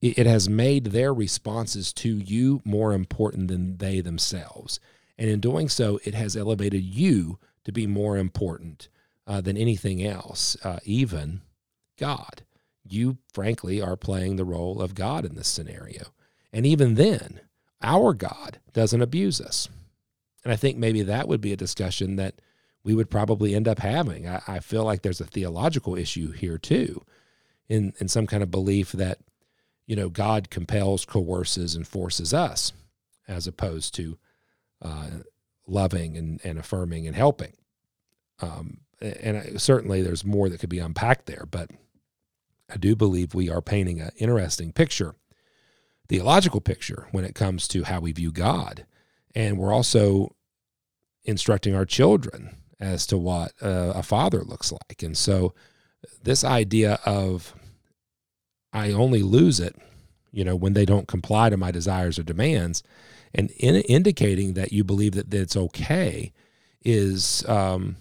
It 0.02 0.26
has 0.26 0.48
made 0.48 0.86
their 0.86 1.14
responses 1.14 1.92
to 1.94 2.10
you 2.10 2.62
more 2.64 2.94
important 2.94 3.50
than 3.50 3.78
they 3.78 4.00
themselves. 4.00 4.80
And 5.18 5.30
in 5.30 5.42
doing 5.42 5.68
so, 5.68 6.00
it 6.06 6.14
has 6.14 6.38
elevated 6.38 6.84
you 6.84 7.38
to 7.66 7.74
be 7.74 7.86
more 7.86 8.18
important 8.18 8.88
uh, 9.28 9.42
than 9.42 9.58
anything 9.58 10.04
else, 10.06 10.56
uh, 10.64 10.80
even 10.86 11.42
God. 11.98 12.44
You, 12.88 13.18
frankly, 13.34 13.82
are 13.82 13.98
playing 13.98 14.38
the 14.38 14.46
role 14.46 14.82
of 14.82 14.96
God 14.96 15.26
in 15.26 15.36
this 15.36 15.50
scenario. 15.50 16.14
And 16.54 16.66
even 16.66 16.96
then, 16.96 17.42
our 17.82 18.14
God 18.14 18.60
doesn't 18.74 19.02
abuse 19.02 19.42
us. 19.42 19.68
And 20.44 20.54
I 20.54 20.56
think 20.56 20.78
maybe 20.78 21.02
that 21.04 21.28
would 21.28 21.42
be 21.42 21.52
a 21.52 21.58
discussion 21.58 22.16
that 22.16 22.36
we 22.84 22.94
would 22.94 23.10
probably 23.10 23.54
end 23.54 23.68
up 23.68 23.80
having. 23.80 24.28
I, 24.28 24.42
I 24.48 24.60
feel 24.60 24.84
like 24.84 25.02
there's 25.02 25.22
a 25.22 25.26
theological 25.26 25.96
issue 25.96 26.32
here 26.32 26.58
too, 26.58 27.04
in 27.68 27.94
in 28.00 28.08
some 28.08 28.26
kind 28.26 28.42
of 28.42 28.50
belief 28.50 28.94
that 28.94 29.20
you 29.90 29.96
know 29.96 30.08
God 30.08 30.52
compels, 30.52 31.04
coerces, 31.04 31.76
and 31.76 31.86
forces 31.86 32.32
us, 32.32 32.74
as 33.28 33.48
opposed 33.48 33.96
to 33.96 34.20
uh, 34.84 35.10
loving 35.66 36.16
and, 36.16 36.40
and 36.44 36.60
affirming 36.60 37.08
and 37.08 37.16
helping. 37.16 37.54
Um, 38.40 38.82
and 39.02 39.38
I, 39.38 39.58
certainly 39.58 40.04
there's 40.04 40.24
more 40.24 40.48
that 40.48 40.60
could 40.60 40.70
be 40.70 40.78
unpacked 40.78 41.26
there, 41.26 41.48
but 41.50 41.72
I 42.72 42.78
do 42.78 42.96
believe 42.96 43.34
we 43.34 43.50
are 43.50 43.64
painting 43.64 44.00
an 44.00 44.12
interesting 44.18 44.72
picture, 44.74 45.16
theological 46.08 46.62
picture, 46.62 47.08
when 47.12 47.26
it 47.26 47.34
comes 47.34 47.68
to 47.70 47.86
how 47.86 48.00
we 48.00 48.12
view 48.12 48.32
God. 48.32 48.86
And 49.34 49.58
we're 49.58 49.74
also 49.74 50.36
instructing 51.24 51.74
our 51.74 51.86
children 51.86 52.58
as 52.80 53.08
to 53.08 53.18
what 53.18 53.54
uh, 53.60 53.94
a 53.96 54.04
father 54.04 54.44
looks 54.44 54.72
like. 54.72 55.02
And 55.02 55.18
so, 55.18 55.56
this 56.22 56.44
idea 56.44 57.00
of 57.08 57.56
I 58.72 58.92
only 58.92 59.24
lose 59.24 59.60
it, 59.60 59.76
you 60.32 60.44
know, 60.44 60.56
when 60.56 60.74
they 60.74 60.86
don't 60.86 61.08
comply 61.08 61.50
to 61.50 61.58
my 61.58 61.72
desires 61.72 62.20
or 62.20 62.24
demands, 62.24 62.84
and 63.34 63.52
in 63.52 63.76
indicating 63.76 64.54
that 64.54 64.72
you 64.72 64.84
believe 64.84 65.14
that, 65.14 65.32
that 65.32 65.42
it's 65.42 65.58
okay, 65.58 66.32
is 66.84 67.44
um, 67.48 67.96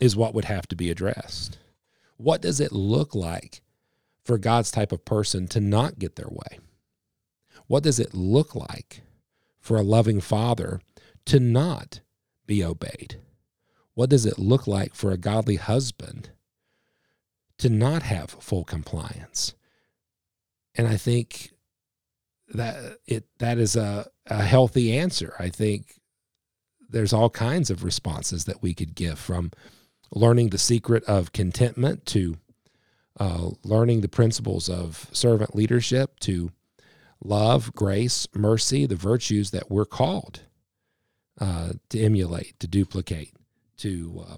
is 0.00 0.16
what 0.16 0.34
would 0.34 0.44
have 0.44 0.66
to 0.68 0.76
be 0.76 0.90
addressed. 0.90 1.58
What 2.16 2.42
does 2.42 2.60
it 2.60 2.72
look 2.72 3.14
like 3.14 3.62
for 4.24 4.38
God's 4.38 4.70
type 4.70 4.92
of 4.92 5.04
person 5.04 5.46
to 5.48 5.60
not 5.60 5.98
get 5.98 6.16
their 6.16 6.28
way? 6.28 6.58
What 7.66 7.82
does 7.82 8.00
it 8.00 8.14
look 8.14 8.54
like 8.54 9.02
for 9.60 9.76
a 9.76 9.82
loving 9.82 10.20
father 10.20 10.80
to 11.26 11.38
not 11.40 12.00
be 12.46 12.64
obeyed? 12.64 13.20
What 13.94 14.10
does 14.10 14.26
it 14.26 14.38
look 14.38 14.66
like 14.66 14.94
for 14.94 15.10
a 15.10 15.18
godly 15.18 15.56
husband 15.56 16.30
to 17.58 17.68
not 17.68 18.02
have 18.04 18.30
full 18.30 18.64
compliance? 18.64 19.54
And 20.78 20.88
I 20.88 20.96
think 20.96 21.50
that 22.54 22.98
it 23.06 23.24
that 23.38 23.58
is 23.58 23.76
a, 23.76 24.06
a 24.26 24.42
healthy 24.42 24.96
answer. 24.96 25.34
I 25.38 25.48
think 25.48 26.00
there's 26.88 27.12
all 27.12 27.28
kinds 27.28 27.68
of 27.68 27.84
responses 27.84 28.46
that 28.46 28.62
we 28.62 28.72
could 28.72 28.94
give 28.94 29.18
from 29.18 29.50
learning 30.10 30.48
the 30.48 30.58
secret 30.58 31.04
of 31.04 31.32
contentment 31.32 32.06
to 32.06 32.38
uh, 33.20 33.50
learning 33.64 34.00
the 34.00 34.08
principles 34.08 34.70
of 34.70 35.08
servant 35.12 35.54
leadership 35.54 36.18
to 36.20 36.52
love, 37.22 37.74
grace, 37.74 38.28
mercy, 38.34 38.86
the 38.86 38.94
virtues 38.94 39.50
that 39.50 39.70
we're 39.70 39.84
called 39.84 40.40
uh, 41.40 41.72
to 41.90 42.00
emulate, 42.00 42.58
to 42.60 42.66
duplicate, 42.66 43.34
to 43.76 44.24
uh, 44.26 44.36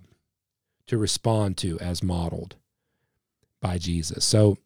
to 0.87 0.99
respond 0.99 1.57
to 1.59 1.79
as 1.79 2.03
modeled 2.03 2.57
by 3.61 3.79
Jesus. 3.79 4.25
So, 4.25 4.59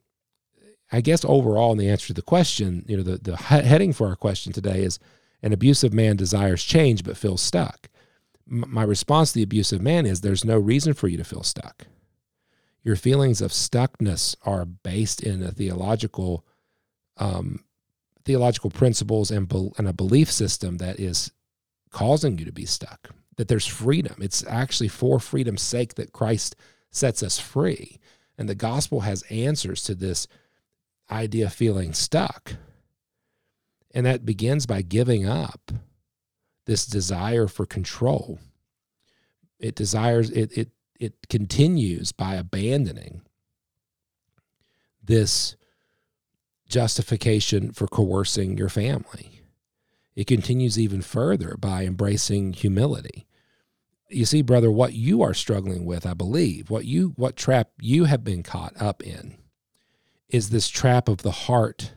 I 0.91 1.01
guess 1.01 1.25
overall, 1.25 1.71
in 1.71 1.77
the 1.77 1.89
answer 1.89 2.07
to 2.07 2.13
the 2.13 2.21
question, 2.21 2.85
you 2.87 2.97
know, 2.97 3.03
the 3.03 3.17
the 3.17 3.37
heading 3.37 3.93
for 3.93 4.07
our 4.07 4.15
question 4.15 4.53
today 4.53 4.83
is: 4.83 4.99
an 5.41 5.53
abusive 5.53 5.93
man 5.93 6.15
desires 6.15 6.63
change 6.63 7.03
but 7.03 7.17
feels 7.17 7.41
stuck. 7.41 7.89
M- 8.49 8.65
my 8.67 8.83
response 8.83 9.31
to 9.31 9.39
the 9.39 9.43
abusive 9.43 9.81
man 9.81 10.05
is: 10.05 10.21
there's 10.21 10.45
no 10.45 10.57
reason 10.57 10.93
for 10.93 11.07
you 11.07 11.17
to 11.17 11.23
feel 11.23 11.43
stuck. 11.43 11.87
Your 12.83 12.95
feelings 12.95 13.41
of 13.41 13.51
stuckness 13.51 14.35
are 14.43 14.65
based 14.65 15.23
in 15.23 15.41
a 15.41 15.51
theological 15.51 16.45
um, 17.17 17.63
theological 18.23 18.69
principles 18.69 19.31
and, 19.31 19.47
be- 19.47 19.71
and 19.77 19.87
a 19.87 19.93
belief 19.93 20.31
system 20.31 20.77
that 20.77 20.99
is 20.99 21.31
causing 21.91 22.37
you 22.37 22.45
to 22.45 22.51
be 22.51 22.65
stuck 22.65 23.09
that 23.37 23.47
there's 23.47 23.67
freedom. 23.67 24.15
It's 24.19 24.45
actually 24.47 24.87
for 24.87 25.19
freedom's 25.19 25.61
sake 25.61 25.95
that 25.95 26.13
Christ 26.13 26.55
sets 26.91 27.21
us 27.23 27.39
free. 27.39 27.99
And 28.37 28.49
the 28.49 28.55
gospel 28.55 29.01
has 29.01 29.23
answers 29.23 29.83
to 29.83 29.95
this 29.95 30.27
idea 31.09 31.45
of 31.45 31.53
feeling 31.53 31.93
stuck. 31.93 32.53
And 33.93 34.05
that 34.05 34.25
begins 34.25 34.65
by 34.65 34.81
giving 34.81 35.27
up 35.27 35.71
this 36.65 36.85
desire 36.85 37.47
for 37.47 37.65
control. 37.65 38.39
It 39.59 39.75
desires 39.75 40.29
it 40.31 40.57
it 40.57 40.69
it 40.99 41.27
continues 41.29 42.11
by 42.11 42.35
abandoning 42.35 43.21
this 45.03 45.55
justification 46.67 47.71
for 47.71 47.87
coercing 47.87 48.57
your 48.57 48.69
family. 48.69 49.41
It 50.15 50.27
continues 50.27 50.79
even 50.79 51.01
further 51.01 51.55
by 51.59 51.85
embracing 51.85 52.53
humility. 52.53 53.27
You 54.09 54.25
see, 54.25 54.41
brother, 54.41 54.71
what 54.71 54.93
you 54.93 55.21
are 55.21 55.33
struggling 55.33 55.85
with, 55.85 56.05
I 56.05 56.13
believe, 56.13 56.69
what 56.69 56.85
you 56.85 57.13
what 57.15 57.35
trap 57.35 57.69
you 57.79 58.05
have 58.05 58.23
been 58.23 58.43
caught 58.43 58.73
up 58.81 59.03
in 59.03 59.35
is 60.35 60.49
this 60.49 60.67
trap 60.67 61.07
of 61.07 61.19
the 61.19 61.31
heart 61.31 61.93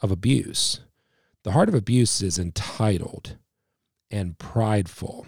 of 0.00 0.10
abuse. 0.10 0.80
The 1.44 1.52
heart 1.52 1.68
of 1.68 1.74
abuse 1.74 2.20
is 2.20 2.38
entitled 2.38 3.36
and 4.10 4.38
prideful 4.38 5.26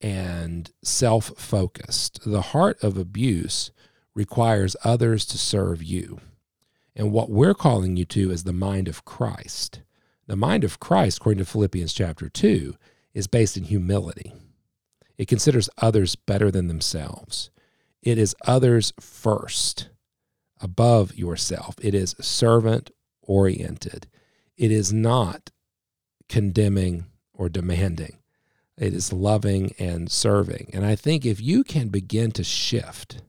and 0.00 0.70
self 0.82 1.32
focused. 1.38 2.20
The 2.24 2.42
heart 2.42 2.82
of 2.82 2.98
abuse 2.98 3.70
requires 4.14 4.76
others 4.84 5.24
to 5.26 5.38
serve 5.38 5.82
you. 5.82 6.20
And 6.94 7.10
what 7.10 7.30
we're 7.30 7.54
calling 7.54 7.96
you 7.96 8.04
to 8.06 8.30
is 8.30 8.44
the 8.44 8.52
mind 8.52 8.86
of 8.86 9.06
Christ. 9.06 9.80
The 10.26 10.36
mind 10.36 10.64
of 10.64 10.78
Christ, 10.78 11.18
according 11.18 11.42
to 11.42 11.50
Philippians 11.50 11.94
chapter 11.94 12.28
2, 12.28 12.76
is 13.14 13.26
based 13.26 13.56
in 13.56 13.64
humility. 13.64 14.34
It 15.16 15.26
considers 15.26 15.70
others 15.78 16.16
better 16.16 16.50
than 16.50 16.68
themselves. 16.68 17.50
It 18.02 18.18
is 18.18 18.36
others 18.44 18.92
first, 19.00 19.88
above 20.62 21.14
yourself. 21.16 21.74
It 21.82 21.94
is 21.94 22.14
servant 22.20 22.90
oriented. 23.22 24.06
It 24.56 24.70
is 24.70 24.92
not 24.92 25.50
condemning 26.28 27.06
or 27.34 27.48
demanding. 27.48 28.18
It 28.78 28.94
is 28.94 29.12
loving 29.12 29.74
and 29.78 30.10
serving. 30.10 30.70
And 30.72 30.86
I 30.86 30.96
think 30.96 31.26
if 31.26 31.40
you 31.40 31.62
can 31.62 31.88
begin 31.88 32.32
to 32.32 32.44
shift 32.44 33.22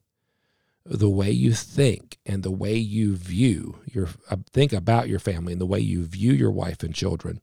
the 0.86 1.10
way 1.10 1.32
you 1.32 1.54
think 1.54 2.18
and 2.26 2.44
the 2.44 2.52
way 2.52 2.76
you 2.76 3.16
view 3.16 3.80
your 3.86 4.10
uh, 4.30 4.38
think 4.52 4.74
about 4.74 5.08
your 5.08 5.20
family 5.20 5.54
and 5.54 5.62
the 5.62 5.66
way 5.66 5.80
you 5.80 6.06
view 6.06 6.34
your 6.34 6.52
wife 6.52 6.84
and 6.84 6.94
children, 6.94 7.42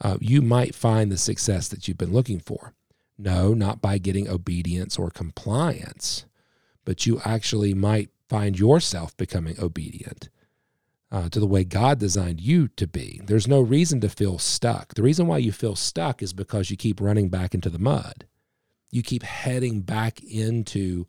uh, 0.00 0.16
you 0.20 0.42
might 0.42 0.74
find 0.74 1.10
the 1.10 1.18
success 1.18 1.68
that 1.68 1.86
you've 1.86 1.98
been 1.98 2.12
looking 2.12 2.40
for. 2.40 2.74
No, 3.18 3.54
not 3.54 3.80
by 3.80 3.98
getting 3.98 4.28
obedience 4.28 4.98
or 4.98 5.10
compliance, 5.10 6.24
but 6.84 7.06
you 7.06 7.20
actually 7.24 7.74
might 7.74 8.10
find 8.32 8.58
yourself 8.58 9.14
becoming 9.18 9.54
obedient 9.60 10.30
uh, 11.10 11.28
to 11.28 11.38
the 11.38 11.46
way 11.46 11.64
God 11.64 11.98
designed 11.98 12.40
you 12.40 12.66
to 12.68 12.86
be. 12.86 13.20
There's 13.26 13.46
no 13.46 13.60
reason 13.60 14.00
to 14.00 14.08
feel 14.08 14.38
stuck. 14.38 14.94
The 14.94 15.02
reason 15.02 15.26
why 15.26 15.36
you 15.36 15.52
feel 15.52 15.76
stuck 15.76 16.22
is 16.22 16.32
because 16.32 16.70
you 16.70 16.78
keep 16.78 16.98
running 16.98 17.28
back 17.28 17.54
into 17.54 17.68
the 17.68 17.78
mud. 17.78 18.24
You 18.90 19.02
keep 19.02 19.22
heading 19.22 19.82
back 19.82 20.24
into 20.24 21.06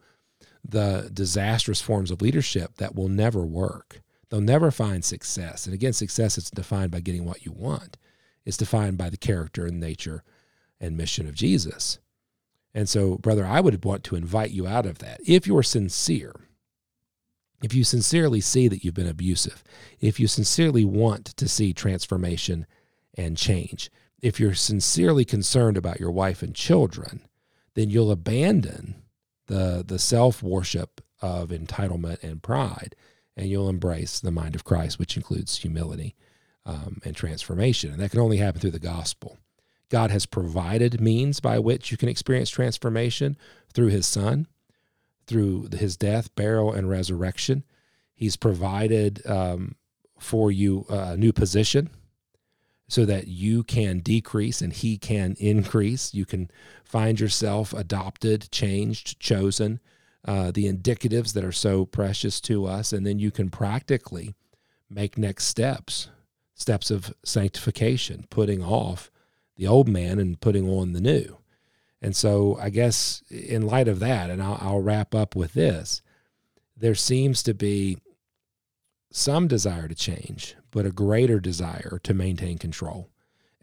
the 0.66 1.10
disastrous 1.14 1.80
forms 1.80 2.12
of 2.12 2.22
leadership 2.22 2.76
that 2.76 2.94
will 2.94 3.08
never 3.08 3.46
work. 3.46 4.02
They'll 4.30 4.42
never 4.42 4.70
find 4.70 5.06
success. 5.06 5.66
And 5.66 5.74
again, 5.74 5.94
success 5.94 6.38
is 6.38 6.52
defined 6.52 6.92
by 6.92 7.00
getting 7.00 7.24
what 7.24 7.46
you 7.46 7.54
want. 7.54 7.96
It's 8.46 8.58
defined 8.58 8.98
by 8.98 9.10
the 9.10 9.16
character 9.16 9.66
and 9.66 9.80
nature 9.80 10.26
and 10.78 10.98
mission 10.98 11.26
of 11.26 11.36
Jesus. 11.36 12.00
And 12.74 12.90
so, 12.90 13.16
brother, 13.16 13.46
I 13.46 13.62
would 13.62 13.86
want 13.86 14.04
to 14.06 14.18
invite 14.18 14.52
you 14.52 14.68
out 14.68 14.86
of 14.86 15.00
that. 15.00 15.22
If 15.26 15.48
you're 15.48 15.64
sincere, 15.64 16.34
if 17.64 17.74
you 17.74 17.86
sincerely 17.86 18.42
see 18.42 18.68
that 18.68 18.84
you've 18.84 18.94
been 18.94 19.08
abusive, 19.08 19.64
if 20.02 20.20
you 20.20 20.28
sincerely 20.28 20.84
want 20.84 21.26
to 21.26 21.48
see 21.48 21.74
transformation 21.74 22.68
and 23.18 23.38
change, 23.38 23.90
if 24.22 24.40
you're 24.40 24.54
sincerely 24.54 25.24
concerned 25.24 25.78
about 25.78 26.00
your 26.00 26.12
wife 26.12 26.44
and 26.44 26.54
children, 26.54 27.22
then 27.74 27.90
you'll 27.90 28.12
abandon 28.12 28.96
the, 29.48 29.84
the 29.86 29.98
self 29.98 30.44
worship 30.44 31.02
of 31.22 31.50
entitlement 31.50 32.22
and 32.22 32.44
pride, 32.44 32.96
and 33.38 33.48
you'll 33.48 33.70
embrace 33.70 34.20
the 34.20 34.32
mind 34.32 34.56
of 34.56 34.66
Christ, 34.66 35.00
which 35.00 35.16
includes 35.16 35.58
humility 35.58 36.16
um, 36.66 37.00
and 37.06 37.16
transformation. 37.16 37.92
And 37.92 38.02
that 38.02 38.12
can 38.12 38.20
only 38.20 38.38
happen 38.38 38.60
through 38.60 38.72
the 38.72 38.80
gospel. 38.80 39.38
God 39.90 40.12
has 40.12 40.26
provided 40.26 41.00
means 41.00 41.40
by 41.40 41.60
which 41.60 41.92
you 41.92 41.98
can 41.98 42.10
experience 42.10 42.50
transformation 42.50 43.38
through 43.74 43.88
his 43.88 44.06
son, 44.06 44.48
through 45.28 45.70
his 45.74 45.98
death, 45.98 46.34
burial, 46.36 46.72
and 46.72 46.90
resurrection. 46.90 47.64
He's 48.14 48.36
provided 48.36 49.26
um, 49.28 49.76
for 50.20 50.52
you 50.52 50.86
a 50.90 51.18
new 51.18 51.34
position 51.34 51.90
so 52.88 53.06
that 53.06 53.28
you 53.28 53.64
can 53.64 54.00
decrease 54.00 54.62
and 54.62 54.72
he 54.74 54.98
can 54.98 55.36
increase. 55.40 56.14
You 56.14 56.26
can 56.26 56.52
find 56.84 57.20
yourself 57.20 57.74
adopted, 57.74 58.52
changed, 58.52 59.20
chosen, 59.20 59.80
uh, 60.26 60.52
the 60.52 60.72
indicatives 60.72 61.34
that 61.34 61.44
are 61.44 61.52
so 61.52 61.86
precious 61.86 62.40
to 62.42 62.66
us. 62.66 62.94
And 62.94 63.06
then 63.06 63.20
you 63.20 63.32
can 63.32 63.50
practically 63.50 64.36
make 64.90 65.18
next 65.18 65.46
steps 65.46 66.10
steps 66.56 66.92
of 66.92 67.14
sanctification, 67.26 68.26
putting 68.30 68.64
off 68.64 69.12
the 69.56 69.68
old 69.68 69.88
man 69.88 70.20
and 70.20 70.40
putting 70.40 70.70
on 70.70 70.94
the 70.94 71.02
new. 71.02 71.38
And 72.04 72.16
so, 72.16 72.58
I 72.62 72.70
guess 72.70 73.24
in 73.32 73.66
light 73.66 73.88
of 73.88 74.00
that, 74.00 74.30
and 74.30 74.44
I'll, 74.44 74.60
I'll 74.62 74.82
wrap 74.82 75.16
up 75.16 75.36
with 75.36 75.54
this 75.54 76.04
there 76.76 76.96
seems 76.96 77.42
to 77.44 77.54
be 77.54 77.98
some 79.10 79.48
desire 79.48 79.88
to 79.88 79.96
change, 79.96 80.56
but 80.70 80.86
a 80.86 80.92
greater 80.92 81.40
desire 81.40 82.00
to 82.04 82.14
maintain 82.14 82.58
control. 82.58 83.10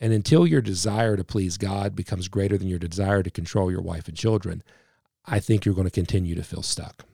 And 0.00 0.12
until 0.12 0.46
your 0.46 0.62
desire 0.62 1.16
to 1.16 1.24
please 1.24 1.58
God 1.58 1.94
becomes 1.94 2.28
greater 2.28 2.56
than 2.56 2.68
your 2.68 2.78
desire 2.78 3.22
to 3.22 3.30
control 3.30 3.70
your 3.70 3.82
wife 3.82 4.08
and 4.08 4.16
children, 4.16 4.62
I 5.26 5.38
think 5.38 5.64
you're 5.64 5.74
going 5.74 5.86
to 5.86 5.90
continue 5.90 6.34
to 6.34 6.42
feel 6.42 6.62
stuck. 6.62 7.04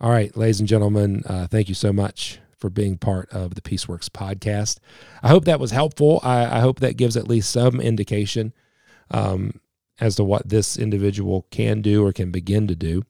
All 0.00 0.10
right, 0.10 0.34
ladies 0.36 0.60
and 0.60 0.68
gentlemen, 0.68 1.24
uh, 1.26 1.48
thank 1.48 1.68
you 1.68 1.74
so 1.74 1.92
much 1.92 2.38
for 2.56 2.70
being 2.70 2.98
part 2.98 3.28
of 3.30 3.54
the 3.54 3.60
Peaceworks 3.60 4.08
podcast. 4.08 4.78
I 5.22 5.28
hope 5.28 5.44
that 5.46 5.58
was 5.58 5.72
helpful. 5.72 6.20
I, 6.22 6.58
I 6.58 6.60
hope 6.60 6.78
that 6.80 6.96
gives 6.96 7.16
at 7.16 7.26
least 7.26 7.50
some 7.50 7.80
indication 7.80 8.52
um, 9.10 9.60
as 10.00 10.16
to 10.16 10.24
what 10.24 10.48
this 10.48 10.76
individual 10.76 11.46
can 11.50 11.80
do 11.82 12.04
or 12.04 12.12
can 12.12 12.30
begin 12.30 12.66
to 12.68 12.76
do. 12.76 13.04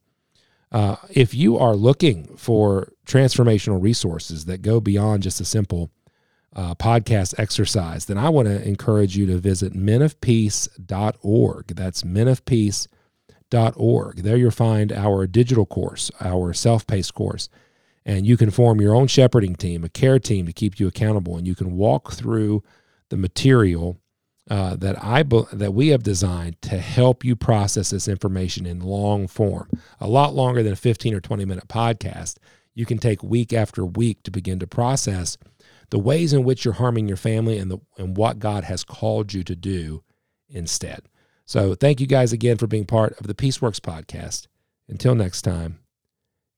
Uh, 0.73 0.97
if 1.11 1.35
you 1.35 1.59
are 1.59 1.75
looking 1.75 2.37
for 2.37 2.93
transformational 3.07 3.83
resources 3.83 4.45
that 4.45 4.63
go 4.63 4.81
beyond 4.81 5.23
just 5.23 5.41
a 5.41 5.45
simple 5.45 5.91
uh, 6.55 6.75
podcast 6.75 7.35
exercise, 7.39 8.07
then 8.07 8.19
I 8.19 8.29
want 8.29 8.49
to 8.49 8.67
encourage 8.67 9.17
you 9.17 9.27
to 9.27 9.39
visit 9.39 9.73
menofpeace.org. 9.73 11.67
That's 11.69 12.03
menofpeace.org. 12.03 14.23
There 14.23 14.37
you'll 14.37 14.51
find 14.51 14.93
our 14.93 15.27
digital 15.27 15.67
course, 15.67 16.11
our 16.21 16.53
self 16.53 16.87
paced 16.87 17.15
course 17.15 17.49
and 18.05 18.27
you 18.27 18.37
can 18.37 18.51
form 18.51 18.81
your 18.81 18.95
own 18.95 19.07
shepherding 19.07 19.55
team, 19.55 19.85
a 19.85 19.89
care 19.89 20.19
team 20.19 20.47
to 20.47 20.53
keep 20.53 20.81
you 20.81 20.89
accountable, 20.89 21.37
and 21.37 21.47
you 21.47 21.55
can 21.55 21.77
walk 21.77 22.13
through 22.13 22.63
the 23.09 23.17
material 23.17 23.99
uh, 24.49 24.77
that 24.77 25.03
I 25.03 25.23
that 25.23 25.75
we 25.75 25.89
have 25.89 26.03
designed 26.03 26.61
to 26.63 26.79
help 26.79 27.25
you 27.25 27.37
process 27.37 27.91
this 27.91 28.09
information 28.09 28.67
in 28.67 28.81
long 28.81 29.27
form, 29.27 29.69
a 30.01 30.09
lot 30.09 30.35
longer 30.35 30.63
than 30.63 30.73
a 30.73 30.77
15 30.77 31.15
or 31.15 31.21
20 31.21 31.45
minute 31.45 31.69
podcast. 31.69 32.37
You 32.75 32.87
can 32.87 32.99
take 32.99 33.23
week 33.23 33.53
after 33.53 33.85
week 33.85 34.23
to 34.23 34.31
begin 34.31 34.59
to 34.61 34.67
process 34.67 35.37
the 35.91 35.99
ways 35.99 36.33
in 36.33 36.45
which 36.45 36.65
you're 36.65 36.75
harming 36.75 37.09
your 37.09 37.17
family 37.17 37.59
and 37.59 37.71
the 37.71 37.79
and 37.99 38.17
what 38.17 38.39
God 38.39 38.65
has 38.65 38.85
called 38.85 39.33
you 39.33 39.45
to 39.45 39.57
do 39.57 40.03
instead. 40.49 41.03
So 41.45 41.75
thank 41.75 42.01
you 42.01 42.07
guys 42.07 42.33
again 42.33 42.59
for 42.59 42.67
being 42.67 42.87
part 42.87 43.19
of 43.19 43.27
the 43.27 43.35
Peaceworks 43.35 43.81
podcast. 43.81 44.47
Until 44.89 45.15
next 45.15 45.43
time, 45.43 45.81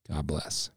God 0.09 0.27
bless. 0.27 0.71